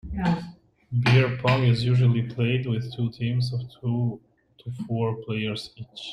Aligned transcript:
Beer 1.03 1.37
pong 1.37 1.61
is 1.65 1.85
usually 1.85 2.23
played 2.23 2.65
with 2.65 2.91
two 2.95 3.11
teams 3.11 3.53
of 3.53 3.61
two 3.79 4.19
to 4.57 4.71
four 4.87 5.15
players 5.17 5.69
each. 5.75 6.09